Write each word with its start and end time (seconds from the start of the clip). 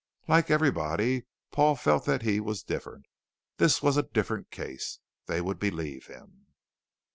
Like 0.27 0.49
everybody, 0.49 1.27
Paul 1.51 1.75
felt 1.75 2.05
that 2.05 2.23
he 2.23 2.39
was 2.39 2.63
different; 2.63 3.05
this 3.57 3.83
was 3.83 3.97
a 3.97 4.01
different 4.09 4.49
case. 4.49 4.97
They 5.27 5.41
would 5.41 5.59
believe 5.59 6.07
him. 6.07 6.47